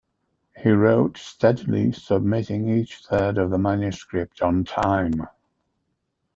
He 0.57 0.71
wrote 0.71 1.19
steadily 1.19 1.91
submitting 1.91 2.67
each 2.67 3.05
third 3.05 3.37
of 3.37 3.51
the 3.51 3.59
manuscript 3.59 4.41
on 4.41 4.63
time. 4.63 5.27